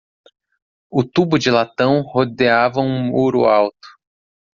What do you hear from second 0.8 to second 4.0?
O tubo de latão rodeava o muro alto.